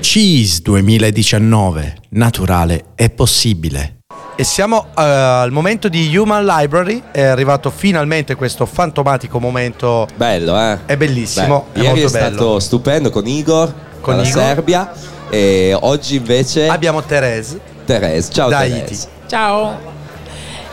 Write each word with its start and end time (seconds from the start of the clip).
Cheese 0.00 0.60
2019, 0.62 1.96
naturale 2.10 2.84
è 2.94 3.10
possibile. 3.10 3.96
E 4.36 4.44
siamo 4.44 4.76
uh, 4.78 5.00
al 5.00 5.50
momento 5.50 5.88
di 5.88 6.16
Human 6.16 6.44
Library, 6.44 7.02
è 7.10 7.22
arrivato 7.22 7.70
finalmente 7.70 8.36
questo 8.36 8.64
fantomatico 8.66 9.40
momento. 9.40 10.06
Bello, 10.14 10.56
eh? 10.58 10.78
È 10.86 10.96
bellissimo, 10.96 11.66
Beh, 11.72 11.80
è 11.80 11.82
ieri 11.82 12.00
molto 12.00 12.16
è 12.16 12.20
bello. 12.20 12.34
stato 12.36 12.58
stupendo 12.60 13.10
con 13.10 13.26
Igor, 13.26 13.74
Con 14.00 14.16
dalla 14.16 14.28
Igor. 14.28 14.42
Serbia 14.42 14.92
e 15.30 15.76
oggi 15.78 16.16
invece 16.16 16.68
Abbiamo 16.68 17.02
Therese 17.02 17.60
Terese. 17.84 18.30
Ciao 18.32 18.48
da 18.48 18.60
Terese. 18.60 18.74
Haiti. 18.80 18.98
Ciao, 19.26 19.78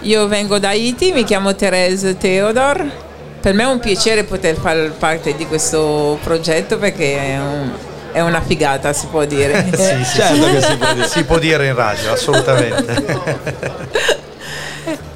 io 0.02 0.28
vengo 0.28 0.60
da 0.60 0.70
Haiti, 0.70 1.12
mi 1.12 1.23
chiamo 1.23 1.55
Therese 1.55 2.16
Theodor. 2.18 3.04
Per 3.42 3.54
me 3.54 3.64
è 3.64 3.68
un 3.68 3.80
piacere 3.80 4.23
poter 4.23 4.55
fare 4.55 4.89
parte 4.98 5.36
di 5.36 5.46
questo 5.48 6.18
progetto 6.23 6.78
perché 6.78 7.18
è, 7.18 7.39
un- 7.39 7.71
è 8.16 8.21
una 8.21 8.41
figata, 8.41 8.93
si 8.93 9.07
può 9.07 9.25
dire. 9.25 9.70
Sì, 9.75 10.05
sì, 10.05 10.20
Certo 10.20 10.45
che 10.45 10.61
si 10.61 10.77
può 10.77 10.93
dire. 10.93 11.07
si 11.07 11.23
può 11.25 11.37
dire 11.37 11.68
in 11.68 11.75
radio, 11.75 12.14
assolutamente. 12.14 14.23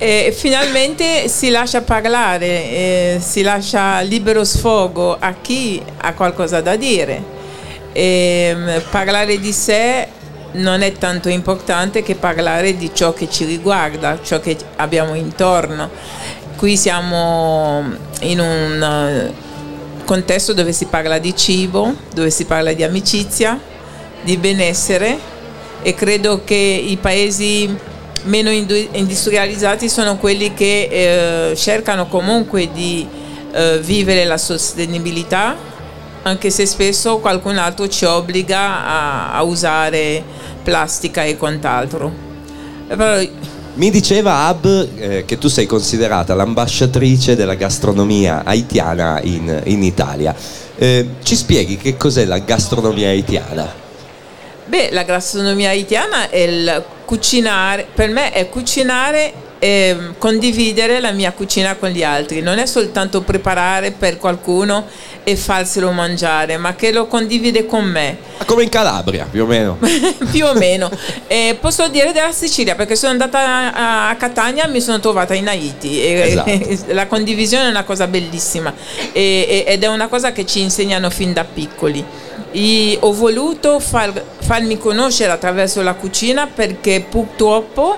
E 0.02 0.34
finalmente 0.35 1.27
si 1.27 1.49
lascia 1.49 1.81
parlare, 1.81 2.48
eh, 2.48 3.21
si 3.23 3.43
lascia 3.43 3.99
libero 3.99 4.43
sfogo 4.43 5.16
a 5.20 5.35
chi 5.40 5.81
ha 5.98 6.13
qualcosa 6.13 6.62
da 6.62 6.76
dire. 6.76 7.21
E, 7.93 8.52
mm, 8.55 8.70
parlare 8.90 9.40
di 9.40 9.52
sé 9.52 10.07
non 10.54 10.81
è 10.81 10.93
tanto 10.93 11.29
importante 11.29 12.02
che 12.02 12.16
parlare 12.16 12.77
di 12.77 12.90
ciò 12.93 13.13
che 13.13 13.29
ci 13.29 13.45
riguarda, 13.45 14.18
ciò 14.23 14.40
che 14.40 14.57
abbiamo 14.77 15.13
intorno. 15.13 15.90
Qui 16.55 16.76
siamo 16.76 17.84
in 18.21 18.40
un 18.40 19.31
contesto 20.09 20.54
dove 20.54 20.73
si 20.73 20.86
parla 20.86 21.20
di 21.20 21.36
cibo, 21.36 21.94
dove 22.16 22.31
si 22.31 22.45
parla 22.45 22.73
di 22.73 22.81
amicizia, 22.81 23.59
di 24.23 24.38
benessere 24.38 25.16
e 25.84 25.94
credo 25.94 26.41
che 26.44 26.55
i 26.55 26.98
paesi 26.98 27.77
meno 28.24 28.49
indu- 28.49 28.90
industrializzati 28.93 29.87
sono 29.87 30.18
quelli 30.18 30.55
che 30.55 31.52
eh, 31.52 31.55
cercano 31.55 32.07
comunque 32.07 32.71
di 32.71 33.07
eh, 33.52 33.80
vivere 33.84 34.26
la 34.26 34.40
sostenibilità, 34.40 35.55
anche 36.24 36.49
se 36.49 36.65
spesso 36.65 37.20
qualcun 37.20 37.60
altro 37.60 37.87
ci 37.87 38.05
obbliga 38.05 38.84
a, 38.84 39.34
a 39.34 39.43
usare 39.43 40.24
plastica 40.63 41.24
e 41.24 41.37
quant'altro. 41.37 42.12
Però 42.87 43.21
Mi 43.80 43.91
diceva 43.91 44.48
Ab 44.48 44.90
eh, 44.98 45.24
che 45.24 45.38
tu 45.38 45.48
sei 45.48 45.66
considerata 45.66 46.35
l'ambasciatrice 46.35 47.38
della 47.38 47.54
gastronomia 47.54 48.44
haitiana 48.44 49.21
in, 49.21 49.62
in 49.68 49.84
Italia. 49.84 50.36
Eh, 50.76 51.08
ci 51.24 51.38
spieghi 51.38 51.77
che 51.77 51.96
cos'è 51.96 52.26
la 52.26 52.40
gastronomia 52.40 53.08
haitiana? 53.08 53.74
Beh, 54.66 54.90
la 54.91 55.04
gastronomia 55.04 55.70
haitiana 55.70 56.30
è 56.30 56.40
il 56.40 56.84
cucinare, 57.05 57.88
per 57.96 58.10
me 58.10 58.34
è 58.34 58.49
cucinare 58.49 59.32
e 59.60 59.96
condividere 60.18 60.99
la 61.02 61.12
mia 61.12 61.32
cucina 61.34 61.76
con 61.76 61.90
gli 61.90 62.02
altri, 62.04 62.41
non 62.41 62.57
è 62.57 62.65
soltanto 62.65 63.21
preparare 63.21 63.91
per 63.91 64.18
qualcuno 64.18 64.85
e 65.24 65.35
farselo 65.35 65.91
mangiare, 65.91 66.57
ma 66.57 66.75
che 66.75 66.91
lo 66.91 67.06
condivide 67.07 67.66
con 67.66 67.84
me, 67.84 68.18
Come 68.46 68.63
in 68.63 68.69
Calabria, 68.69 69.28
più 69.30 69.44
o 69.44 69.46
meno. 69.46 69.78
più 70.31 70.46
o 70.46 70.53
meno. 70.53 70.90
E 71.28 71.56
posso 71.59 71.88
dire 71.90 72.12
della 72.12 72.31
Sicilia 72.31 72.74
perché 72.74 72.96
sono 72.96 73.12
andata 73.12 73.74
a, 73.74 74.09
a 74.09 74.16
Catania 74.16 74.66
e 74.66 74.69
mi 74.69 74.81
sono 74.81 75.00
trovata 75.00 75.35
in 75.35 75.47
Haiti 75.47 76.02
e, 76.02 76.22
Esatto. 76.22 76.85
la 76.94 77.06
condivisione 77.06 77.66
è 77.66 77.69
una 77.69 77.84
cosa 77.84 78.07
bellissima 78.07 78.74
e- 79.12 79.63
ed 79.68 79.84
è 79.84 79.88
una 79.88 80.07
cosa 80.07 80.31
che 80.31 80.46
ci 80.46 80.62
insegnano 80.62 81.09
fin 81.12 81.34
da 81.34 81.44
piccoli. 81.44 82.03
I- 82.52 82.97
ho 83.02 83.14
voluto 83.14 83.80
far- 83.80 84.24
farmi 84.40 84.78
conoscere 84.78 85.31
attraverso 85.31 85.81
la 85.81 85.94
cucina 85.94 86.47
perché 86.47 87.06
purtroppo 87.08 87.97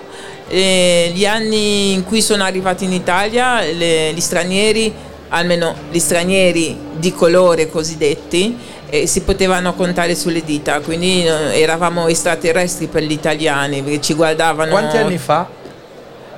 eh, 0.50 1.12
gli 1.14 1.26
anni 1.26 1.94
in 1.94 2.04
cui 2.04 2.22
sono 2.22 2.44
arrivati 2.44 2.84
in 2.84 2.92
Italia 2.92 3.62
le- 3.62 4.11
gli 4.14 4.20
stranieri, 4.20 4.94
almeno 5.30 5.73
gli 5.90 6.00
stranieri 6.00 6.78
di 6.98 7.14
colore 7.14 7.70
cosiddetti, 7.70 8.58
eh, 8.90 9.08
si 9.08 9.22
potevano 9.22 9.73
contare 9.73 10.14
sulle 10.16 10.44
dita, 10.44 10.82
quindi 10.82 11.26
eh, 11.26 11.60
eravamo 11.61 12.08
extraterrestri 12.08 12.88
per 12.88 13.04
gli 13.04 13.14
italiani 13.14 13.82
perché 13.82 14.02
ci 14.02 14.14
guardavano. 14.14 14.72
Quanti 14.72 14.98
anni 14.98 15.17
fa? 15.17 15.48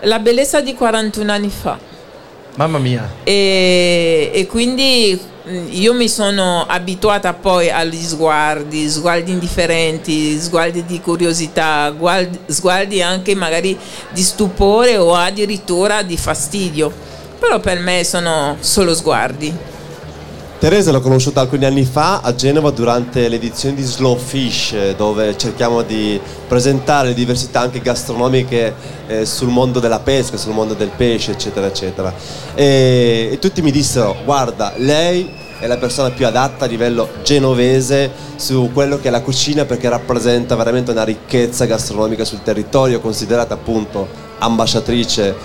La 0.01 0.19
bellezza 0.19 0.61
di 0.61 0.75
41 0.75 1.31
anni 1.31 1.49
fa. 1.49 1.79
Mamma 2.55 2.77
mia. 2.77 3.09
E, 3.23 4.29
e 4.31 4.45
quindi 4.45 5.19
io 5.45 5.93
mi 5.93 6.07
sono 6.07 6.65
abituata 6.65 7.33
poi 7.33 7.69
agli 7.69 8.01
sguardi, 8.01 8.89
sguardi 8.89 9.31
indifferenti, 9.31 10.39
sguardi 10.39 10.85
di 10.85 11.01
curiosità, 11.01 11.89
guardi- 11.89 12.39
sguardi 12.45 13.01
anche 13.01 13.35
magari 13.35 13.77
di 14.11 14.21
stupore 14.21 14.97
o 14.97 15.13
addirittura 15.13 16.01
di 16.01 16.15
fastidio. 16.15 16.91
Però 17.39 17.59
per 17.59 17.79
me 17.79 18.05
sono 18.05 18.55
solo 18.61 18.95
sguardi. 18.95 19.72
Teresa 20.63 20.91
l'ho 20.91 21.01
conosciuta 21.01 21.41
alcuni 21.41 21.65
anni 21.65 21.83
fa 21.83 22.21
a 22.21 22.33
Genova 22.35 22.69
durante 22.69 23.27
l'edizione 23.27 23.75
di 23.75 23.83
Slow 23.83 24.15
Fish, 24.15 24.71
eh, 24.71 24.95
dove 24.95 25.37
cerchiamo 25.37 25.81
di 25.81 26.17
presentare 26.47 27.09
le 27.09 27.13
diversità 27.13 27.59
anche 27.59 27.81
gastronomiche 27.81 28.73
eh, 29.07 29.25
sul 29.25 29.49
mondo 29.49 29.81
della 29.81 29.99
pesca, 29.99 30.37
sul 30.37 30.53
mondo 30.53 30.73
del 30.73 30.91
pesce, 30.95 31.31
eccetera, 31.31 31.67
eccetera. 31.67 32.13
E, 32.55 33.27
e 33.33 33.39
tutti 33.39 33.61
mi 33.61 33.71
dissero: 33.71 34.15
guarda, 34.23 34.71
lei 34.77 35.29
è 35.59 35.67
la 35.67 35.75
persona 35.75 36.11
più 36.11 36.25
adatta 36.25 36.63
a 36.63 36.67
livello 36.69 37.09
genovese 37.23 38.09
su 38.37 38.69
quello 38.71 38.97
che 38.97 39.09
è 39.09 39.11
la 39.11 39.21
cucina 39.21 39.65
perché 39.65 39.89
rappresenta 39.89 40.55
veramente 40.55 40.91
una 40.91 41.03
ricchezza 41.03 41.65
gastronomica 41.65 42.23
sul 42.23 42.41
territorio, 42.41 43.01
considerata 43.01 43.55
appunto 43.55 44.07
ambasciatrice, 44.39 45.35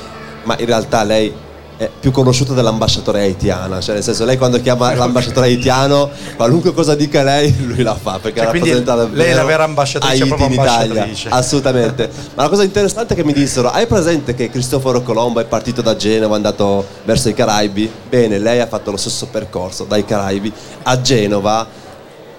ma 0.45 0.57
in 0.61 0.67
realtà 0.67 1.03
lei 1.03 1.47
è 1.79 1.89
più 2.01 2.11
conosciuta 2.11 2.55
dell'ambasciatore 2.55 3.21
haitiana, 3.21 3.81
cioè 3.81 3.95
nel 3.95 4.03
senso 4.03 4.25
lei 4.25 4.37
quando 4.37 4.61
chiama 4.61 4.93
l'ambasciatore 4.95 5.47
haitiano, 5.47 6.11
qualunque 6.35 6.75
cosa 6.75 6.97
dica 6.97 7.23
lei, 7.23 7.55
lui 7.65 7.83
la 7.83 7.95
fa 7.95 8.19
perché 8.21 8.41
Cioè, 8.41 8.53
rappresenta 8.53 8.97
lei 9.13 9.31
è 9.31 9.35
la 9.35 9.45
vera 9.45 9.63
ambasciatrice, 9.63 10.15
Haiti 10.15 10.27
proprio 10.27 10.47
in 10.49 10.53
Italia. 10.55 11.03
ambasciatrice. 11.05 11.29
Assolutamente. 11.29 12.11
Ma 12.35 12.43
la 12.43 12.49
cosa 12.49 12.65
interessante 12.65 13.15
è 13.15 13.17
che 13.17 13.23
mi 13.23 13.33
dissero, 13.33 13.71
hai 13.71 13.87
presente 13.87 14.35
che 14.35 14.51
Cristoforo 14.51 15.03
Colombo 15.03 15.39
è 15.39 15.45
partito 15.45 15.81
da 15.81 15.95
Genova, 15.95 16.33
è 16.33 16.37
andato 16.37 16.85
verso 17.05 17.29
i 17.29 17.35
Caraibi? 17.35 17.89
Bene, 18.09 18.41
lei 18.41 18.59
ha 18.59 18.67
fatto 18.67 18.91
lo 18.91 18.97
stesso 18.97 19.29
percorso 19.29 19.85
dai 19.85 20.05
Caraibi 20.05 20.53
a 20.83 21.01
Genova 21.01 21.65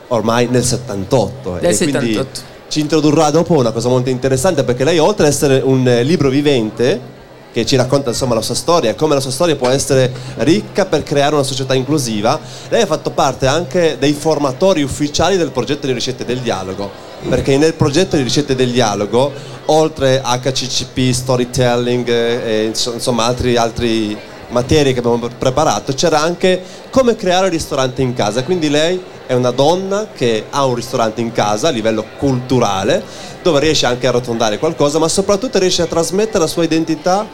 ormai 0.10 0.48
nel 0.52 0.66
78. 0.66 1.60
Nel 1.62 1.72
e 1.72 1.78
quindi 1.78 2.14
78. 2.14 2.40
ci 2.68 2.82
introdurrà 2.82 3.30
dopo 3.30 3.54
una 3.54 3.72
cosa 3.72 3.88
molto 3.88 4.10
interessante 4.10 4.66
perché 4.66 4.84
lei 4.84 4.98
oltre 4.98 5.28
ad 5.28 5.32
essere 5.32 5.62
un 5.64 5.88
eh, 5.88 6.04
libro 6.04 6.30
vivente 6.30 7.18
che 7.60 7.66
ci 7.66 7.76
racconta 7.76 8.10
insomma 8.10 8.36
la 8.36 8.42
sua 8.42 8.56
storia 8.56 8.92
e 8.92 8.96
come 8.96 9.16
la 9.16 9.20
sua 9.20 9.32
storia 9.32 9.56
può 9.56 9.68
essere 9.68 10.12
ricca 10.38 10.86
per 10.86 11.04
creare 11.04 11.36
una 11.36 11.44
società 11.44 11.74
inclusiva, 11.74 12.40
lei 12.70 12.82
ha 12.82 12.86
fatto 12.86 13.12
parte 13.12 13.48
anche 13.48 13.98
dei 14.00 14.14
formatori 14.14 14.82
ufficiali 14.82 15.38
del 15.38 15.52
progetto 15.52 15.86
di 15.86 15.94
ricette 15.94 16.26
del 16.26 16.40
dialogo, 16.40 16.90
perché 17.28 17.58
nel 17.58 17.74
progetto 17.74 18.16
di 18.16 18.24
ricette 18.24 18.56
del 18.56 18.72
dialogo, 18.72 19.32
oltre 19.66 20.22
HCCP, 20.24 21.12
storytelling 21.12 22.08
eh, 22.08 22.42
e 22.44 22.64
inso- 22.66 22.94
insomma 22.94 23.26
altri, 23.26 23.56
altri 23.58 24.18
materie 24.50 24.94
che 24.94 25.00
abbiamo 25.00 25.30
preparato, 25.38 25.94
c'era 25.94 26.22
anche 26.22 26.62
come 26.90 27.16
creare 27.16 27.48
il 27.48 27.52
ristorante 27.52 28.02
in 28.02 28.14
casa, 28.14 28.44
quindi 28.44 28.70
lei 28.70 29.02
è 29.28 29.34
una 29.34 29.52
donna 29.52 30.08
che 30.16 30.46
ha 30.50 30.66
un 30.66 30.74
ristorante 30.74 31.22
in 31.22 31.32
casa 31.32 31.68
a 31.68 31.72
livello 31.72 32.04
culturale, 32.18 33.04
dove 33.44 33.60
riesce 33.60 33.86
anche 33.86 34.08
a 34.08 34.10
arrotondare 34.10 34.58
qualcosa, 34.58 34.98
ma 34.98 35.08
soprattutto 35.08 35.60
riesce 35.60 35.84
a 35.84 35.86
trasmettere 35.86 36.40
la 36.40 36.48
sua 36.48 36.64
identità 36.64 37.28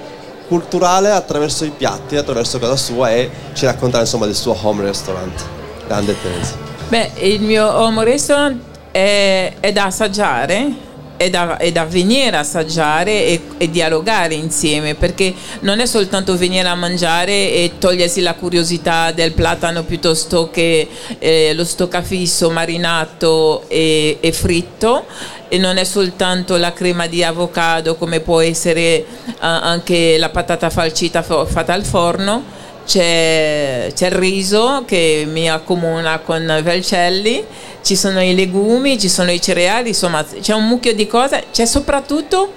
culturale 0.47 1.11
attraverso 1.11 1.65
i 1.65 1.71
piatti, 1.71 2.15
attraverso 2.15 2.59
casa 2.59 2.75
sua 2.75 3.11
e 3.11 3.29
ci 3.53 3.65
racconta 3.65 3.99
insomma 3.99 4.25
del 4.25 4.35
suo 4.35 4.57
home 4.61 4.83
restaurant. 4.83 5.43
Grande 5.87 6.15
Teresa. 6.21 6.55
Beh, 6.87 7.11
il 7.19 7.41
mio 7.41 7.67
home 7.67 8.03
restaurant 8.03 8.59
è, 8.91 9.53
è 9.59 9.71
da 9.71 9.85
assaggiare, 9.85 10.71
è 11.17 11.29
da, 11.29 11.57
è 11.57 11.71
da 11.71 11.85
venire 11.85 12.35
a 12.35 12.39
assaggiare 12.39 13.25
e, 13.25 13.41
e 13.57 13.69
dialogare 13.69 14.33
insieme, 14.33 14.95
perché 14.95 15.33
non 15.61 15.79
è 15.79 15.85
soltanto 15.85 16.37
venire 16.37 16.67
a 16.67 16.75
mangiare 16.75 17.31
e 17.31 17.73
togliersi 17.77 18.21
la 18.21 18.33
curiosità 18.33 19.11
del 19.11 19.33
platano 19.33 19.83
piuttosto 19.83 20.49
che 20.51 20.87
eh, 21.19 21.53
lo 21.53 21.63
stoccafisso 21.63 22.49
marinato 22.49 23.63
e, 23.67 24.17
e 24.19 24.31
fritto, 24.31 25.05
e 25.47 25.57
non 25.57 25.77
è 25.77 25.83
soltanto 25.83 26.57
la 26.57 26.73
crema 26.73 27.07
di 27.07 27.23
avocado 27.23 27.95
come 27.95 28.19
può 28.19 28.41
essere 28.41 28.81
eh, 28.81 29.05
anche 29.39 30.17
la 30.17 30.29
patata 30.29 30.69
falcita 30.69 31.21
fatta 31.21 31.73
al 31.73 31.85
forno 31.85 32.54
c'è, 32.85 33.91
c'è 33.93 34.05
il 34.07 34.13
riso 34.13 34.83
che 34.85 35.25
mi 35.27 35.49
accomuna 35.49 36.19
con 36.19 36.59
Velcelli, 36.63 37.43
ci 37.81 37.95
sono 37.95 38.21
i 38.21 38.35
legumi, 38.35 38.99
ci 38.99 39.09
sono 39.09 39.31
i 39.31 39.41
cereali, 39.41 39.89
insomma 39.89 40.23
c'è 40.23 40.53
un 40.53 40.67
mucchio 40.67 40.93
di 40.93 41.07
cose, 41.07 41.45
c'è 41.51 41.65
soprattutto 41.65 42.51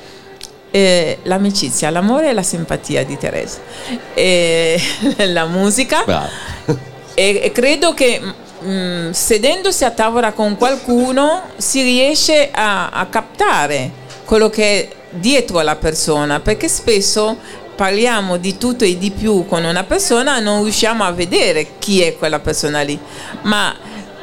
eh, 0.70 1.18
l'amicizia, 1.22 1.90
l'amore 1.90 2.28
e 2.28 2.32
la 2.32 2.42
simpatia 2.42 3.04
di 3.04 3.16
Teresa, 3.16 3.58
e 4.14 4.80
la 5.28 5.46
musica. 5.46 6.04
E, 7.14 7.40
e 7.42 7.52
credo 7.52 7.94
che 7.94 8.20
mh, 8.60 9.10
sedendosi 9.10 9.84
a 9.84 9.90
tavola 9.90 10.32
con 10.32 10.56
qualcuno 10.56 11.42
si 11.56 11.82
riesce 11.82 12.50
a, 12.52 12.90
a 12.90 13.06
captare 13.06 13.90
quello 14.24 14.48
che 14.50 14.62
è 14.62 14.88
dietro 15.10 15.58
alla 15.58 15.76
persona, 15.76 16.40
perché 16.40 16.68
spesso 16.68 17.36
parliamo 17.78 18.38
di 18.38 18.58
tutto 18.58 18.82
e 18.82 18.98
di 18.98 19.12
più 19.12 19.46
con 19.46 19.62
una 19.62 19.84
persona 19.84 20.40
non 20.40 20.64
riusciamo 20.64 21.04
a 21.04 21.12
vedere 21.12 21.74
chi 21.78 22.02
è 22.02 22.16
quella 22.18 22.40
persona 22.40 22.80
lì, 22.80 22.98
ma 23.42 23.72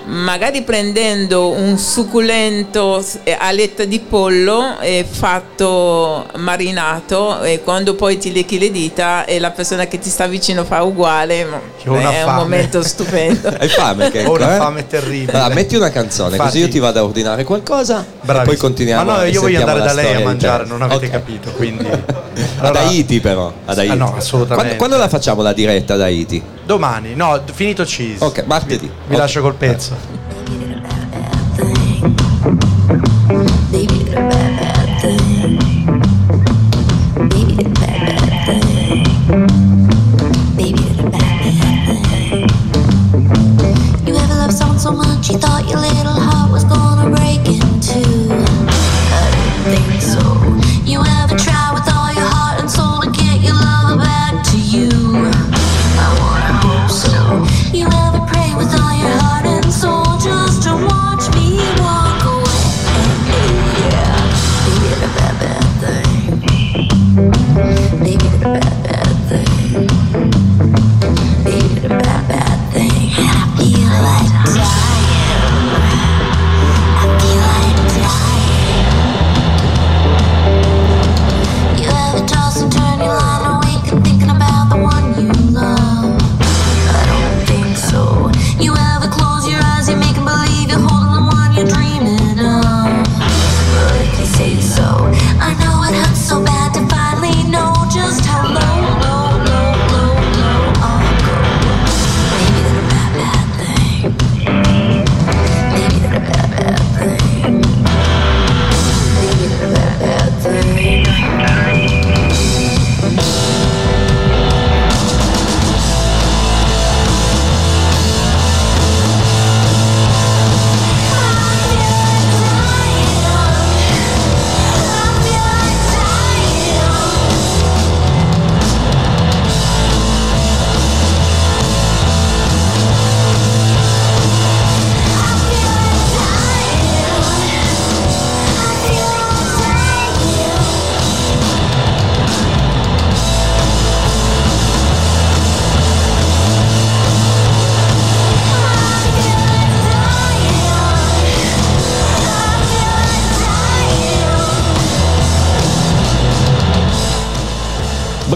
magari 0.08 0.62
prendendo 0.62 1.52
un 1.52 1.78
succulento 1.78 3.04
eh, 3.24 3.36
aletta 3.40 3.86
di 3.86 4.00
pollo 4.00 4.78
fatto 5.10 6.28
marinato 6.36 7.42
e 7.42 7.62
quando 7.64 7.96
poi 7.96 8.18
ti 8.18 8.32
lecchi 8.34 8.60
le 8.60 8.72
dita 8.72 9.24
e 9.26 9.40
la 9.40 9.52
persona 9.52 9.88
che 9.88 9.98
ti 10.00 10.10
sta 10.10 10.28
vicino 10.28 10.64
fa 10.66 10.84
uguale 10.84 11.48
una 11.86 12.12
è 12.12 12.24
un 12.24 12.36
momento 12.36 12.84
stupendo 12.84 13.48
Hai 13.58 13.70
fame 13.70 14.12
che 14.12 14.26
Ho 14.26 14.34
una 14.34 14.56
eh? 14.56 14.58
fame 14.58 14.86
terribile. 14.86 15.32
Allora, 15.40 15.54
metti 15.56 15.76
una 15.78 15.90
canzone 15.90 16.32
Infatti- 16.32 16.50
così 16.52 16.60
io 16.60 16.70
ti 16.70 16.80
vado 16.80 17.00
a 17.00 17.04
ordinare 17.06 17.46
qualcosa 17.46 18.02
e 18.02 18.06
Bravissimo. 18.20 18.44
poi 18.44 18.58
continuiamo. 18.58 19.04
Ma 19.12 19.18
no, 19.18 19.24
e 19.24 19.30
io 19.30 19.40
voglio 19.40 19.60
andare 19.60 19.80
da 19.80 19.94
lei 19.94 20.14
a 20.14 20.20
mangiare, 20.20 20.66
non 20.66 20.82
avete 20.82 21.06
Ok. 21.06 21.12
capito, 21.12 21.52
quindi... 21.52 22.24
Ad 22.36 22.66
Allora, 22.66 22.80
Haiti 22.88 23.20
però, 23.22 23.52
ad 23.66 23.78
Haiti. 23.78 23.92
Ah, 23.92 23.96
no, 23.96 24.14
assolutamente. 24.16 24.76
Quando, 24.76 24.76
quando 24.76 24.98
la 24.98 25.08
facciamo 25.08 25.42
la 25.42 25.54
diretta 25.54 25.94
ad 25.94 26.02
Haiti? 26.02 26.42
Domani, 26.66 27.16
no, 27.16 27.42
finito 27.54 27.84
cheese. 27.86 28.24
Ok, 28.24 28.44
martedì. 28.46 28.90
Vi 29.08 29.14
Ok. 29.14 29.20
lascio 29.20 29.42
col 29.42 29.56
pezzo. 29.56 29.96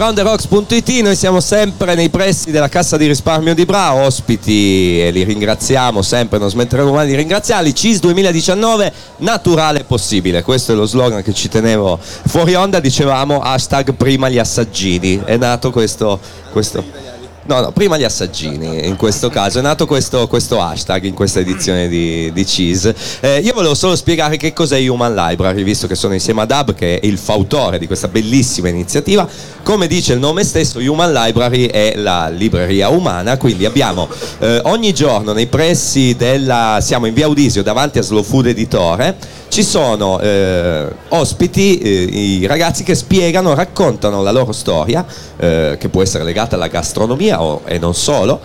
brownderocks.it 0.00 0.88
noi 1.02 1.14
siamo 1.14 1.40
sempre 1.40 1.94
nei 1.94 2.08
pressi 2.08 2.50
della 2.50 2.70
cassa 2.70 2.96
di 2.96 3.06
risparmio 3.06 3.54
di 3.54 3.66
Bra 3.66 3.92
ospiti 3.92 4.98
e 4.98 5.10
li 5.10 5.24
ringraziamo 5.24 6.00
sempre 6.00 6.38
non 6.38 6.48
smetteremo 6.48 6.90
mai 6.90 7.06
di 7.06 7.14
ringraziarli. 7.14 7.74
CIS 7.74 8.00
2019 8.00 8.90
naturale 9.18 9.84
possibile. 9.84 10.42
Questo 10.42 10.72
è 10.72 10.74
lo 10.74 10.86
slogan 10.86 11.22
che 11.22 11.34
ci 11.34 11.50
tenevo 11.50 11.98
fuori 12.00 12.54
onda 12.54 12.80
dicevamo 12.80 13.40
hashtag 13.40 13.92
prima 13.92 14.30
gli 14.30 14.38
assaggini. 14.38 15.20
È 15.22 15.36
nato 15.36 15.70
questo, 15.70 16.18
questo 16.50 17.09
No, 17.50 17.60
no, 17.60 17.72
prima 17.72 17.98
gli 17.98 18.04
assaggini, 18.04 18.86
in 18.86 18.94
questo 18.94 19.28
caso 19.28 19.58
è 19.58 19.60
nato 19.60 19.84
questo, 19.84 20.28
questo 20.28 20.60
hashtag 20.60 21.02
in 21.02 21.14
questa 21.14 21.40
edizione 21.40 21.88
di, 21.88 22.30
di 22.32 22.44
Cheese. 22.44 22.94
Eh, 23.18 23.40
io 23.40 23.52
volevo 23.54 23.74
solo 23.74 23.96
spiegare 23.96 24.36
che 24.36 24.52
cos'è 24.52 24.78
Human 24.88 25.12
Library, 25.12 25.64
visto 25.64 25.88
che 25.88 25.96
sono 25.96 26.14
insieme 26.14 26.42
ad 26.42 26.52
Ab, 26.52 26.74
che 26.74 27.00
è 27.00 27.04
il 27.04 27.18
fautore 27.18 27.80
di 27.80 27.88
questa 27.88 28.06
bellissima 28.06 28.68
iniziativa. 28.68 29.28
Come 29.64 29.88
dice 29.88 30.12
il 30.12 30.20
nome 30.20 30.44
stesso, 30.44 30.78
Human 30.78 31.12
Library 31.12 31.66
è 31.66 31.94
la 31.96 32.28
libreria 32.28 32.88
umana, 32.88 33.36
quindi 33.36 33.64
abbiamo 33.64 34.08
eh, 34.38 34.60
ogni 34.66 34.94
giorno 34.94 35.32
nei 35.32 35.48
pressi 35.48 36.14
della... 36.16 36.78
siamo 36.80 37.06
in 37.06 37.14
via 37.14 37.26
Udisio 37.26 37.64
davanti 37.64 37.98
a 37.98 38.02
Slow 38.02 38.22
Food 38.22 38.46
Editore, 38.46 39.16
ci 39.48 39.64
sono 39.64 40.20
eh, 40.20 40.86
ospiti, 41.08 41.78
eh, 41.78 41.88
i 41.88 42.46
ragazzi 42.46 42.84
che 42.84 42.94
spiegano, 42.94 43.54
raccontano 43.54 44.22
la 44.22 44.30
loro 44.30 44.52
storia, 44.52 45.04
eh, 45.36 45.76
che 45.80 45.88
può 45.88 46.02
essere 46.02 46.22
legata 46.22 46.54
alla 46.54 46.68
gastronomia 46.68 47.39
o, 47.40 47.62
e 47.64 47.78
non 47.78 47.94
solo, 47.94 48.40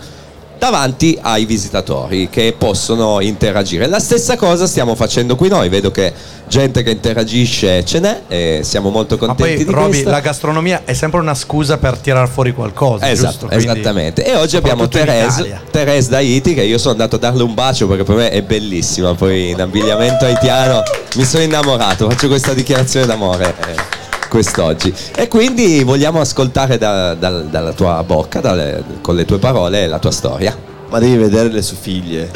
davanti 0.58 1.18
ai 1.20 1.44
visitatori 1.44 2.28
che 2.30 2.54
possono 2.56 3.20
interagire. 3.20 3.86
La 3.86 3.98
stessa 3.98 4.36
cosa 4.36 4.66
stiamo 4.66 4.94
facendo 4.94 5.36
qui 5.36 5.48
noi, 5.48 5.68
vedo 5.68 5.90
che 5.90 6.12
gente 6.48 6.82
che 6.82 6.90
interagisce 6.90 7.84
ce 7.84 7.98
n'è 7.98 8.22
e 8.28 8.60
siamo 8.62 8.90
molto 8.90 9.16
Ma 9.20 9.26
contenti 9.26 9.56
poi, 9.56 9.64
di 9.64 9.70
Roby, 9.70 9.88
questo. 9.88 10.10
la 10.10 10.20
gastronomia 10.20 10.82
è 10.84 10.94
sempre 10.94 11.20
una 11.20 11.34
scusa 11.34 11.76
per 11.76 11.98
tirar 11.98 12.28
fuori 12.28 12.52
qualcosa. 12.54 13.10
Esatto? 13.10 13.46
Quindi- 13.46 13.64
esattamente. 13.64 14.24
E 14.24 14.34
oggi 14.36 14.56
abbiamo 14.56 14.84
Italia. 14.84 15.60
Therese 15.70 16.08
da 16.08 16.18
Haiti 16.18 16.54
che 16.54 16.62
io 16.62 16.78
sono 16.78 16.92
andato 16.92 17.16
a 17.16 17.18
darle 17.18 17.42
un 17.42 17.54
bacio 17.54 17.86
perché 17.86 18.04
per 18.04 18.16
me 18.16 18.30
è 18.30 18.42
bellissima. 18.42 19.14
Poi 19.14 19.50
in 19.50 19.60
abbigliamento 19.60 20.24
haitiano 20.24 20.82
mi 21.16 21.24
sono 21.24 21.42
innamorato. 21.42 22.08
Faccio 22.08 22.28
questa 22.28 22.54
dichiarazione 22.54 23.06
d'amore 23.06 24.04
quest'oggi. 24.28 24.92
E 25.14 25.28
quindi 25.28 25.82
vogliamo 25.82 26.20
ascoltare 26.20 26.78
da- 26.78 27.14
dal- 27.14 27.46
dalla 27.46 27.72
tua 27.72 28.02
bocca, 28.04 28.40
dalle- 28.40 28.82
con 29.00 29.14
le 29.14 29.24
tue 29.24 29.38
parole, 29.38 29.86
la 29.86 29.98
tua 29.98 30.10
storia. 30.10 30.56
Ma 30.88 30.98
devi 30.98 31.16
vedere 31.16 31.48
le 31.50 31.62
sue 31.62 31.76
figlie. 31.80 32.30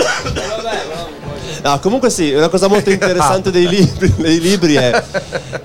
No, 1.63 1.79
comunque 1.81 2.09
sì, 2.09 2.33
una 2.33 2.49
cosa 2.49 2.69
molto 2.69 2.91
interessante 2.91 3.51
dei 3.51 3.69
libri, 3.69 4.13
dei 4.17 4.41
libri 4.41 4.75
è 4.77 5.03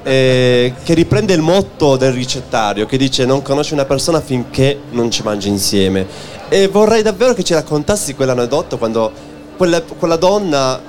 eh, 0.03 0.73
che 0.83 0.93
riprende 0.93 1.33
il 1.33 1.39
motto 1.41 1.95
del 1.95 2.11
ricettario 2.11 2.85
che 2.85 2.97
dice 2.97 3.23
non 3.25 3.41
conosci 3.41 3.71
una 3.73 3.85
persona 3.85 4.19
finché 4.19 4.77
non 4.91 5.09
ci 5.09 5.23
mangi 5.23 5.47
insieme. 5.47 6.05
E 6.49 6.67
vorrei 6.67 7.01
davvero 7.01 7.33
che 7.33 7.43
ci 7.43 7.53
raccontassi 7.53 8.13
quell'aneddoto 8.13 8.77
quando 8.77 9.09
quella, 9.55 9.81
quella 9.81 10.17
donna 10.17 10.79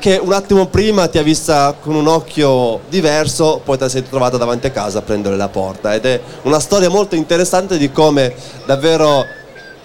che 0.00 0.18
un 0.20 0.32
attimo 0.32 0.66
prima 0.66 1.06
ti 1.06 1.18
ha 1.18 1.22
vista 1.22 1.76
con 1.78 1.94
un 1.94 2.08
occhio 2.08 2.80
diverso, 2.88 3.60
poi 3.62 3.76
te 3.76 3.84
la 3.84 3.90
sei 3.90 4.02
trovata 4.02 4.36
davanti 4.36 4.66
a 4.66 4.70
casa 4.70 4.98
a 4.98 5.02
prendere 5.02 5.36
la 5.36 5.48
porta. 5.48 5.94
Ed 5.94 6.04
è 6.06 6.20
una 6.42 6.58
storia 6.58 6.88
molto 6.88 7.14
interessante 7.14 7.78
di 7.78 7.92
come 7.92 8.34
davvero 8.66 9.24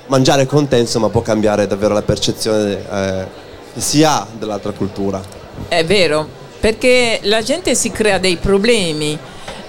mangiare 0.07 0.45
con 0.45 0.67
te 0.67 0.77
insomma 0.77 1.10
può 1.10 1.22
cambiare 1.22 1.67
davvero 1.67 1.93
la 1.93 2.01
percezione 2.01 2.74
eh, 2.74 3.25
che 3.74 3.81
si 3.81 4.03
ha 4.03 4.25
dell'altra 4.31 4.72
cultura. 4.72 5.22
È 5.67 5.84
vero, 5.86 6.27
perché 6.60 7.19
la 7.24 7.43
gente 7.43 7.75
si 7.75 7.91
crea 7.91 8.17
dei 8.17 8.38
problemi. 8.38 9.17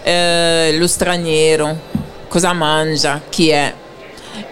Eh, 0.03 0.76
lo 0.79 0.87
straniero, 0.87 1.76
cosa 2.29 2.53
mangia, 2.53 3.21
chi 3.29 3.50
è. 3.50 3.75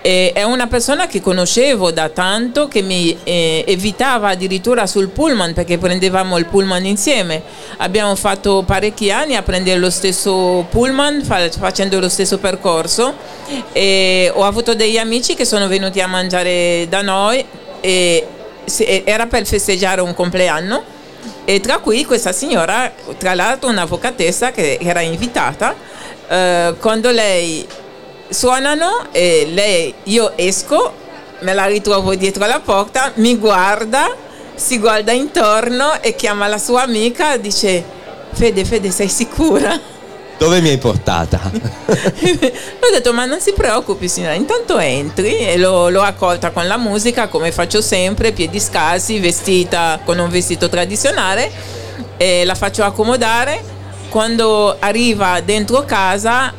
E 0.01 0.33
è 0.33 0.43
una 0.43 0.67
persona 0.67 1.07
che 1.07 1.21
conoscevo 1.21 1.91
da 1.91 2.09
tanto, 2.09 2.69
che 2.69 2.83
mi 2.83 3.17
eh, 3.25 3.65
evitava 3.67 4.29
addirittura 4.29 4.87
sul 4.87 5.09
pullman 5.09 5.55
perché 5.55 5.79
prendevamo 5.79 6.39
il 6.39 6.47
pullman 6.47 6.85
insieme. 6.85 7.43
Abbiamo 7.79 8.15
fatto 8.15 8.63
parecchi 8.67 9.11
anni 9.11 9.37
a 9.37 9.43
prendere 9.43 9.79
lo 9.79 9.91
stesso 9.91 10.67
pullman 10.71 11.23
fa- 11.23 11.51
facendo 11.51 12.01
lo 12.01 12.09
stesso 12.09 12.39
percorso 12.39 13.15
e 13.73 14.31
ho 14.35 14.45
avuto 14.45 14.75
degli 14.75 14.99
amici 14.99 15.35
che 15.35 15.45
sono 15.45 15.69
venuti 15.69 16.01
a 16.01 16.07
mangiare 16.07 16.87
da 16.89 17.03
noi 17.03 17.45
e 17.81 18.27
se- 18.65 19.03
era 19.05 19.27
per 19.27 19.47
festeggiare 19.47 20.01
un 20.01 20.15
compleanno 20.15 20.93
e 21.45 21.61
tra 21.61 21.79
cui 21.79 22.05
questa 22.05 22.33
signora, 22.33 22.91
tra 23.19 23.35
l'altro 23.35 23.69
un'avvocatessa 23.69 24.51
che 24.51 24.79
era 24.81 25.01
invitata, 25.01 25.75
eh, 26.29 26.75
quando 26.81 27.11
lei 27.11 27.67
suonano 28.29 29.07
e 29.13 29.49
lei, 29.53 29.95
io 30.05 30.33
esco, 30.37 30.93
me 31.41 31.55
la 31.55 31.67
ritrovo 31.67 32.15
dietro 32.15 32.47
la 32.47 32.61
porta, 32.61 33.13
mi 33.17 33.37
guarda, 33.37 34.15
si 34.55 34.79
guarda 34.79 35.13
intorno 35.13 36.01
e 36.01 36.15
chiama 36.15 36.47
la 36.47 36.59
sua 36.59 36.83
amica, 36.83 37.37
dice 37.37 37.85
Fede, 38.33 38.65
Fede, 38.65 38.91
sei 38.91 39.09
sicura? 39.09 39.93
Dove 40.37 40.61
mi 40.61 40.69
hai 40.71 40.79
portata? 40.79 41.41
ho 41.53 42.91
detto 42.91 43.13
ma 43.13 43.25
non 43.25 43.41
si 43.41 43.53
preoccupi 43.53 44.09
signora, 44.09 44.35
intanto 44.35 44.79
entri 44.79 45.39
e 45.39 45.57
l'ho, 45.57 45.89
l'ho 45.89 46.03
accolta 46.03 46.51
con 46.51 46.67
la 46.67 46.77
musica 46.77 47.29
come 47.29 47.53
faccio 47.53 47.81
sempre, 47.81 48.33
piedi 48.33 48.59
scalzi, 48.59 49.21
vestita 49.21 50.01
con 50.05 50.19
un 50.19 50.29
vestito 50.29 50.69
tradizionale 50.69 51.51
e 52.17 52.45
la 52.45 52.55
faccio 52.55 52.83
accomodare. 52.83 53.73
Quando 54.09 54.77
arriva 54.79 55.41
dentro 55.41 55.85
casa 55.85 56.53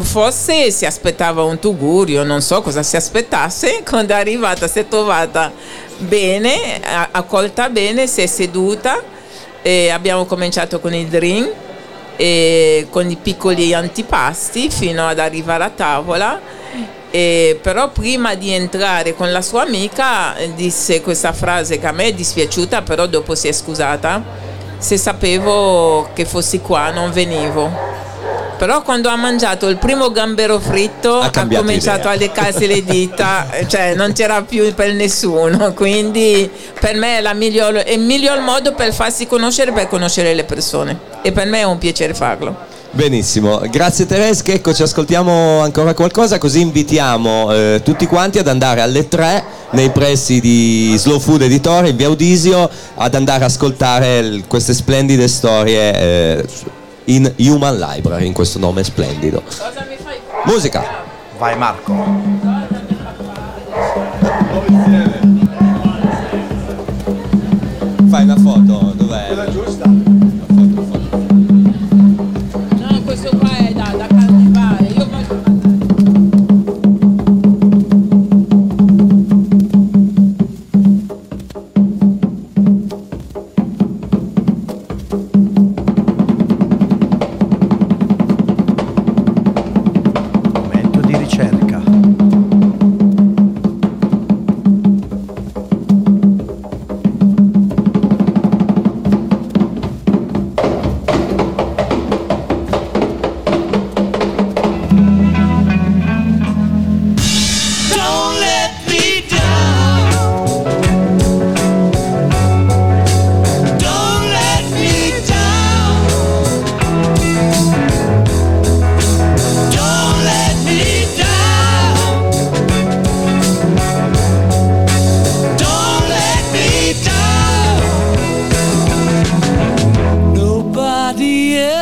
forse 0.00 0.70
si 0.70 0.84
aspettava 0.84 1.42
un 1.42 1.58
tugurio, 1.58 2.22
non 2.22 2.42
so 2.42 2.60
cosa 2.60 2.82
si 2.82 2.96
aspettasse, 2.96 3.82
quando 3.88 4.12
è 4.12 4.16
arrivata 4.16 4.68
si 4.68 4.80
è 4.80 4.88
trovata 4.88 5.52
bene, 5.98 6.80
accolta 7.10 7.68
bene, 7.68 8.06
si 8.06 8.20
è 8.20 8.26
seduta 8.26 9.02
e 9.62 9.90
abbiamo 9.90 10.24
cominciato 10.26 10.80
con 10.80 10.94
il 10.94 11.06
drink 11.06 11.52
e 12.16 12.86
con 12.90 13.08
i 13.08 13.16
piccoli 13.16 13.72
antipasti 13.72 14.70
fino 14.70 15.06
ad 15.06 15.18
arrivare 15.18 15.64
a 15.64 15.70
tavola. 15.70 16.40
E 17.10 17.58
però 17.62 17.90
prima 17.90 18.34
di 18.34 18.52
entrare 18.52 19.14
con 19.14 19.32
la 19.32 19.40
sua 19.40 19.62
amica 19.62 20.34
disse 20.54 21.00
questa 21.00 21.32
frase 21.32 21.78
che 21.78 21.86
a 21.86 21.92
me 21.92 22.04
è 22.04 22.12
dispiaciuta, 22.12 22.82
però 22.82 23.06
dopo 23.06 23.34
si 23.34 23.48
è 23.48 23.52
scusata. 23.52 24.22
Se 24.76 24.96
sapevo 24.96 26.10
che 26.12 26.24
fossi 26.24 26.60
qua 26.60 26.90
non 26.90 27.10
venivo. 27.10 27.97
Però 28.58 28.82
quando 28.82 29.08
ha 29.08 29.14
mangiato 29.16 29.68
il 29.68 29.76
primo 29.76 30.10
gambero 30.10 30.58
fritto 30.58 31.20
Ha 31.20 31.30
ha, 31.32 31.46
cominciato 31.46 32.00
idea. 32.00 32.10
a 32.10 32.14
leccarsi 32.16 32.66
le 32.66 32.82
dita, 32.84 33.50
eh, 33.52 33.68
cioè 33.68 33.94
non 33.94 34.12
c'era 34.12 34.42
più 34.42 34.74
per 34.74 34.92
nessuno, 34.94 35.72
quindi 35.78 36.50
per 36.80 36.96
me 36.96 37.18
è, 37.18 37.20
la 37.20 37.34
miglior, 37.34 37.74
è 37.74 37.92
il 37.92 38.00
miglior 38.00 38.40
modo 38.40 38.74
per 38.74 38.92
farsi 38.92 39.26
conoscere, 39.28 39.70
per 39.72 39.86
conoscere 39.86 40.34
le 40.34 40.42
persone 40.44 40.98
e 41.22 41.30
per 41.30 41.46
me 41.46 41.60
è 41.60 41.64
un 41.64 41.78
piacere 41.78 42.14
farlo. 42.14 42.76
Benissimo, 42.90 43.60
grazie 43.70 44.06
Teresca, 44.06 44.50
ecco 44.50 44.72
ci 44.74 44.82
ascoltiamo 44.82 45.60
ancora 45.60 45.92
qualcosa 45.92 46.38
così 46.38 46.60
invitiamo 46.62 47.52
eh, 47.52 47.80
tutti 47.84 48.06
quanti 48.06 48.38
ad 48.38 48.48
andare 48.48 48.80
alle 48.80 49.06
3 49.06 49.44
nei 49.72 49.90
pressi 49.90 50.40
di 50.40 50.94
Slow 50.96 51.20
Food 51.20 51.42
Editore 51.42 51.90
in 51.90 51.96
via 51.96 52.08
Udisio 52.08 52.68
ad 52.94 53.14
andare 53.14 53.44
ad 53.44 53.50
ascoltare 53.50 54.18
il- 54.18 54.44
queste 54.48 54.72
splendide 54.72 55.28
storie 55.28 56.00
eh, 56.00 56.44
in 57.08 57.34
Human 57.38 57.78
Library, 57.78 58.26
in 58.26 58.32
questo 58.32 58.58
nome 58.58 58.84
splendido. 58.84 59.42
Musica! 60.44 61.06
Vai 61.38 61.56
Marco. 61.56 62.57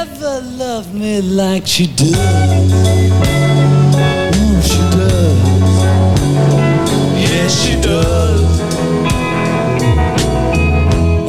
Nobody 0.07 0.25
ever 0.25 0.41
loved 0.57 0.95
me 0.95 1.21
like 1.21 1.67
she 1.67 1.87
does. 1.87 2.15
Oh, 4.35 4.61
she 4.63 4.79
does. 4.97 5.39
Yes, 7.19 7.65
she 7.65 7.81
does. 7.81 8.61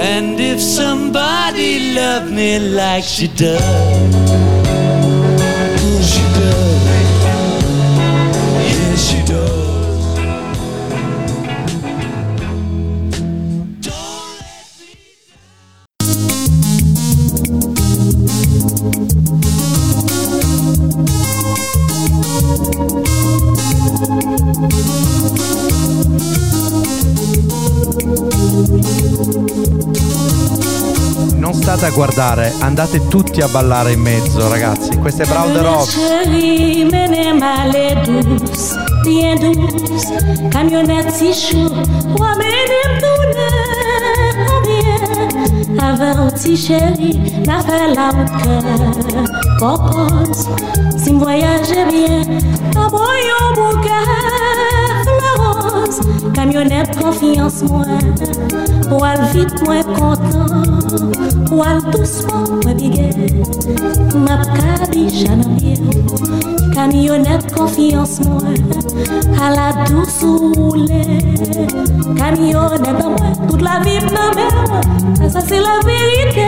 And 0.02 0.40
if 0.40 0.62
somebody 0.62 1.94
loved 1.94 2.32
me 2.32 2.60
like 2.60 3.04
she 3.04 3.28
does, 3.28 3.62
oh, 5.80 6.02
she 6.02 6.22
does. 6.40 7.07
Guardare, 31.98 32.54
andate 32.60 33.08
tutti 33.08 33.42
a 33.42 33.48
ballare 33.48 33.94
in 33.94 34.02
mezzo, 34.02 34.48
ragazzi. 34.48 34.96
Questo 34.98 35.24
è 35.24 35.26
menem 42.36 43.00
tourne, 43.00 43.50
combien? 44.46 45.80
Averti 45.80 46.56
chérie, 46.56 47.42
n'a 47.46 47.64
fait 47.64 47.88
la 47.96 48.12
cœur. 48.44 49.24
Compose, 49.58 50.48
si 50.98 51.14
me 51.14 51.18
voyageait 51.18 51.88
bien, 51.90 52.28
voyant 52.92 53.56
bouquet, 53.56 54.67
Camionnette 56.34 56.98
confiance 56.98 57.64
moi. 57.64 57.86
Ou 58.92 59.06
vite 59.34 59.62
moins 59.66 59.84
content. 59.84 60.46
Ou 61.52 61.64
elle 61.64 61.92
doucement 61.92 62.44
moins 62.64 62.74
biguet. 62.74 63.10
Ma 64.16 64.38
cabine 64.46 65.10
j'en 65.10 65.42
Camionnette 66.74 67.54
confiance 67.54 68.20
moi. 68.26 68.42
À 69.42 69.50
la 69.50 69.86
douce 69.86 70.24
ou 70.24 70.74
Camionnette 72.16 72.78
ben, 72.80 72.94
moi 72.94 73.16
Toute 73.50 73.62
la 73.62 73.80
vie 73.80 74.00
ma 74.14 74.32
mère. 74.36 75.32
Ça 75.32 75.42
c'est 75.42 75.60
la 75.60 75.80
vérité. 75.86 76.48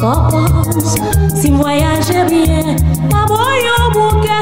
Kopans, 0.00 0.94
si 1.40 1.50
mwayaje 1.50 2.24
bien 2.28 2.76
Aboyon 3.14 3.92
bouke 3.92 4.38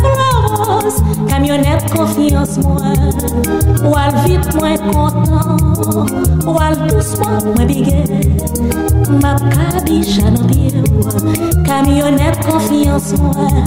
Floros, 0.00 0.96
kamyonet 1.28 1.90
konfiyans 1.92 2.58
mwen 2.58 3.12
Ou 3.84 3.94
al 3.96 4.12
vit 4.24 4.54
mwen 4.54 4.78
kontan 4.90 5.58
Ou 6.46 6.58
al 6.58 6.76
dousman 6.88 7.44
mwen 7.54 7.68
bige 7.68 8.04
Map 9.22 9.40
kabisha 9.54 10.30
nan 10.30 10.46
piye 10.50 10.82
mwen 10.82 11.64
Kamyonet 11.66 12.42
konfiyans 12.46 13.12
mwen 13.20 13.64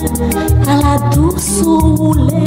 A 0.68 0.78
la 0.82 0.98
dousou 1.16 1.96
roule 1.96 2.44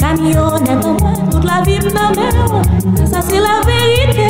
Kamyonet 0.00 0.84
mwen 0.84 1.30
Tout 1.30 1.44
la 1.44 1.62
vip 1.66 1.86
nan 1.94 2.16
mè 2.18 2.30
mwen 2.42 3.06
Sa 3.06 3.22
se 3.22 3.40
la 3.40 3.60
verite 3.68 4.28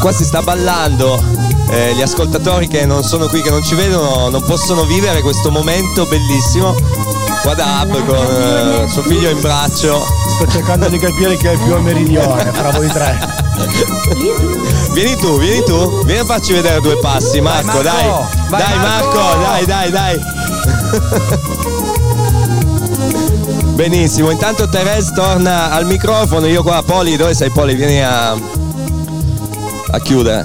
qua 0.00 0.12
si 0.12 0.24
sta 0.24 0.42
ballando. 0.42 1.22
Eh, 1.68 1.94
gli 1.94 2.02
ascoltatori 2.02 2.66
che 2.66 2.84
non 2.84 3.04
sono 3.04 3.28
qui, 3.28 3.42
che 3.42 3.50
non 3.50 3.62
ci 3.62 3.76
vedono, 3.76 4.28
non 4.28 4.42
possono 4.42 4.84
vivere 4.84 5.20
questo 5.20 5.50
momento 5.50 6.06
bellissimo. 6.06 6.74
Qua 7.42 7.54
da 7.54 7.80
Ab 7.80 8.04
con 8.04 8.16
eh, 8.16 8.88
suo 8.88 9.02
figlio 9.02 9.30
in 9.30 9.40
braccio. 9.40 10.04
Sto 10.36 10.48
cercando 10.50 10.88
di 10.88 10.98
capire 10.98 11.36
chi 11.36 11.46
è 11.46 11.52
il 11.52 11.58
più 11.60 11.74
a 11.74 11.78
meridione 11.78 12.50
fra 12.52 12.70
voi 12.70 12.88
tre. 12.88 13.18
Vieni 14.92 15.16
tu, 15.16 15.38
vieni 15.38 15.62
tu, 15.64 16.04
vieni 16.04 16.20
a 16.20 16.24
farci 16.24 16.52
vedere 16.52 16.80
due 16.80 16.98
passi, 16.98 17.40
Marco, 17.40 17.80
dai. 17.80 18.08
Marco, 18.08 18.26
vai, 18.48 18.60
Dai, 18.60 18.76
Marco. 18.76 19.18
Marco, 19.18 19.42
dai, 19.42 19.64
dai, 19.66 19.90
dai. 19.90 20.20
Benissimo, 23.74 24.30
intanto 24.30 24.68
Teresa 24.68 25.12
torna 25.12 25.70
al 25.70 25.86
microfono, 25.86 26.46
io 26.46 26.62
qua, 26.62 26.82
Poli, 26.84 27.16
dove 27.16 27.34
sei 27.34 27.50
Poli? 27.50 27.76
Vieni 27.76 28.02
a, 28.02 28.36
a 29.90 29.98
chiudere. 30.00 30.44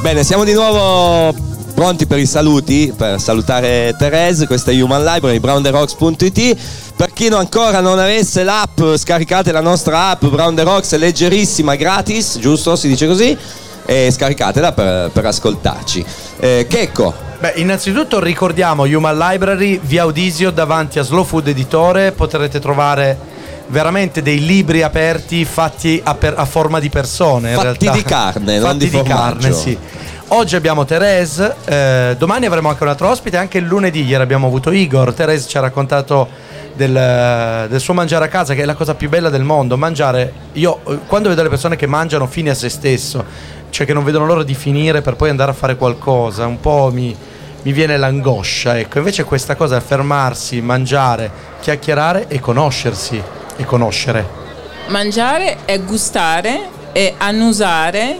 Bene, 0.00 0.24
siamo 0.24 0.44
di 0.44 0.52
nuovo 0.52 1.34
pronti 1.74 2.06
per 2.06 2.18
i 2.18 2.26
saluti, 2.26 2.92
per 2.96 3.20
salutare 3.20 3.94
Teresa, 3.96 4.46
questa 4.46 4.70
è 4.70 4.80
Human 4.80 5.04
Library, 5.04 5.38
brownderocks.it. 5.38 6.56
Per 6.96 7.12
chi 7.12 7.26
ancora 7.28 7.80
non 7.80 7.98
avesse 7.98 8.44
l'app, 8.44 8.80
scaricate 8.96 9.52
la 9.52 9.60
nostra 9.60 10.10
app, 10.10 10.24
Brown 10.26 10.54
the 10.54 10.62
Rocks, 10.62 10.96
leggerissima, 10.96 11.74
gratis, 11.74 12.38
giusto? 12.38 12.76
Si 12.76 12.88
dice 12.88 13.06
così? 13.06 13.36
E 13.86 14.10
scaricatela 14.10 14.72
per, 14.72 15.10
per 15.10 15.26
ascoltarci. 15.26 16.04
Eh, 16.38 16.66
Checco, 16.68 17.30
Beh, 17.42 17.54
innanzitutto 17.56 18.20
ricordiamo 18.20 18.84
Human 18.84 19.18
Library, 19.18 19.80
via 19.82 20.02
Audisio 20.02 20.52
davanti 20.52 21.00
a 21.00 21.02
Slow 21.02 21.24
Food 21.24 21.48
Editore, 21.48 22.12
potrete 22.12 22.60
trovare 22.60 23.18
veramente 23.68 24.22
dei 24.22 24.44
libri 24.44 24.82
aperti 24.82 25.44
fatti 25.44 26.00
a, 26.02 26.14
per- 26.14 26.34
a 26.36 26.44
forma 26.44 26.78
di 26.80 26.88
persone. 26.90 27.50
in 27.50 27.54
Fatti 27.56 27.66
realtà. 27.84 27.92
di 27.92 28.02
carne, 28.02 28.60
Fatti 28.60 28.78
di 28.78 28.90
di 28.90 29.02
carne, 29.02 29.52
sì. 29.52 29.78
Oggi 30.28 30.56
abbiamo 30.56 30.86
Therese, 30.86 31.56
eh, 31.66 32.14
domani 32.18 32.46
avremo 32.46 32.70
anche 32.70 32.82
un 32.82 32.88
altro 32.88 33.10
ospite, 33.10 33.36
anche 33.36 33.58
il 33.58 33.64
lunedì 33.64 34.02
ieri 34.02 34.22
abbiamo 34.22 34.46
avuto 34.46 34.70
Igor. 34.70 35.12
Therese 35.12 35.46
ci 35.46 35.58
ha 35.58 35.60
raccontato 35.60 36.26
del, 36.74 37.66
del 37.68 37.80
suo 37.80 37.92
mangiare 37.92 38.24
a 38.24 38.28
casa, 38.28 38.54
che 38.54 38.62
è 38.62 38.64
la 38.64 38.74
cosa 38.74 38.94
più 38.94 39.10
bella 39.10 39.28
del 39.28 39.42
mondo. 39.44 39.76
Mangiare, 39.76 40.32
io 40.52 40.80
eh, 40.88 41.00
quando 41.06 41.28
vedo 41.28 41.42
le 41.42 41.50
persone 41.50 41.76
che 41.76 41.86
mangiano 41.86 42.26
fine 42.26 42.48
a 42.48 42.54
se 42.54 42.70
stesso, 42.70 43.22
cioè 43.68 43.84
che 43.84 43.92
non 43.92 44.04
vedono 44.04 44.24
l'ora 44.24 44.42
di 44.42 44.54
finire 44.54 45.02
per 45.02 45.16
poi 45.16 45.28
andare 45.28 45.50
a 45.50 45.54
fare 45.54 45.76
qualcosa, 45.76 46.46
un 46.46 46.60
po' 46.60 46.88
mi, 46.90 47.14
mi 47.62 47.72
viene 47.72 47.98
l'angoscia. 47.98 48.78
Ecco, 48.78 48.98
invece 48.98 49.24
questa 49.24 49.54
cosa 49.54 49.76
è 49.76 49.80
fermarsi, 49.82 50.62
mangiare, 50.62 51.30
chiacchierare 51.60 52.24
e 52.28 52.40
conoscersi 52.40 53.22
e 53.62 53.64
conoscere. 53.64 54.40
Mangiare 54.88 55.64
è 55.64 55.80
gustare, 55.80 56.68
è 56.92 57.14
annusare 57.16 58.18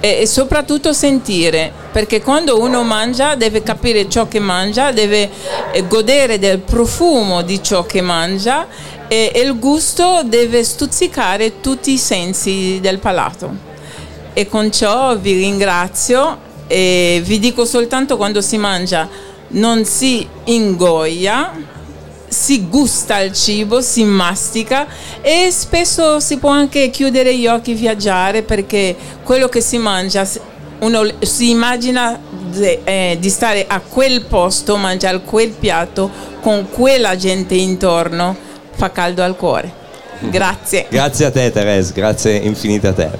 e, 0.00 0.26
soprattutto 0.26 0.92
sentire, 0.92 1.72
perché 1.90 2.20
quando 2.20 2.60
uno 2.60 2.82
mangia 2.82 3.36
deve 3.36 3.62
capire 3.62 4.08
ciò 4.08 4.28
che 4.28 4.40
mangia, 4.40 4.92
deve 4.92 5.30
eh, 5.72 5.86
godere 5.86 6.38
del 6.38 6.58
profumo 6.58 7.42
di 7.42 7.62
ciò 7.62 7.86
che 7.86 8.02
mangia 8.02 8.66
e, 9.08 9.32
e 9.34 9.40
il 9.40 9.58
gusto 9.58 10.22
deve 10.24 10.62
stuzzicare 10.62 11.60
tutti 11.60 11.92
i 11.92 11.98
sensi 11.98 12.80
del 12.82 12.98
palato. 12.98 13.72
E 14.34 14.48
con 14.48 14.70
ciò 14.72 15.16
vi 15.16 15.32
ringrazio 15.34 16.52
e 16.66 17.22
vi 17.24 17.38
dico 17.38 17.64
soltanto 17.64 18.16
quando 18.16 18.40
si 18.40 18.58
mangia 18.58 19.08
non 19.48 19.84
si 19.84 20.26
ingoia, 20.44 21.52
si 22.28 22.66
gusta 22.68 23.20
il 23.20 23.32
cibo, 23.32 23.80
si 23.80 24.04
mastica 24.04 24.86
e 25.20 25.48
spesso 25.50 26.20
si 26.20 26.38
può 26.38 26.50
anche 26.50 26.90
chiudere 26.90 27.36
gli 27.36 27.46
occhi, 27.46 27.74
viaggiare 27.74 28.42
perché 28.42 28.96
quello 29.22 29.48
che 29.48 29.60
si 29.60 29.78
mangia, 29.78 30.26
uno 30.80 31.06
si 31.20 31.50
immagina 31.50 32.18
de- 32.50 32.80
eh, 32.84 33.16
di 33.20 33.30
stare 33.30 33.64
a 33.66 33.80
quel 33.80 34.24
posto, 34.26 34.76
mangiare 34.76 35.20
quel 35.20 35.50
piatto 35.50 36.10
con 36.40 36.68
quella 36.70 37.16
gente 37.16 37.54
intorno, 37.54 38.36
fa 38.72 38.90
caldo 38.90 39.22
al 39.22 39.36
cuore. 39.36 39.82
Grazie. 40.18 40.86
grazie 40.88 41.26
a 41.26 41.30
te 41.30 41.50
Teresa, 41.50 41.92
grazie 41.92 42.36
infinite 42.36 42.86
a 42.86 42.92
te. 42.92 43.10